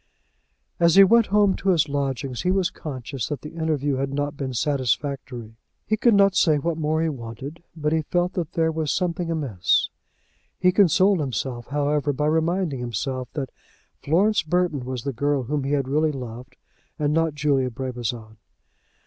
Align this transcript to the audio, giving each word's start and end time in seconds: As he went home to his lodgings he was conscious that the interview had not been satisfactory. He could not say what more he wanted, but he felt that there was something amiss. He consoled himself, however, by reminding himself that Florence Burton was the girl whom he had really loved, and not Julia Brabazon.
As 0.79 0.95
he 0.95 1.03
went 1.03 1.27
home 1.27 1.55
to 1.57 1.69
his 1.69 1.87
lodgings 1.87 2.41
he 2.41 2.49
was 2.49 2.71
conscious 2.71 3.27
that 3.27 3.41
the 3.43 3.53
interview 3.53 3.97
had 3.97 4.11
not 4.11 4.35
been 4.35 4.51
satisfactory. 4.51 5.53
He 5.85 5.95
could 5.95 6.15
not 6.15 6.33
say 6.33 6.57
what 6.57 6.79
more 6.79 7.03
he 7.03 7.09
wanted, 7.09 7.61
but 7.75 7.93
he 7.93 8.01
felt 8.01 8.33
that 8.33 8.53
there 8.53 8.71
was 8.71 8.91
something 8.91 9.29
amiss. 9.29 9.89
He 10.57 10.71
consoled 10.71 11.19
himself, 11.19 11.67
however, 11.67 12.13
by 12.13 12.25
reminding 12.25 12.79
himself 12.79 13.29
that 13.33 13.51
Florence 14.01 14.41
Burton 14.41 14.85
was 14.85 15.03
the 15.03 15.13
girl 15.13 15.43
whom 15.43 15.63
he 15.65 15.73
had 15.73 15.87
really 15.87 16.11
loved, 16.11 16.55
and 16.97 17.13
not 17.13 17.35
Julia 17.35 17.69
Brabazon. 17.69 18.37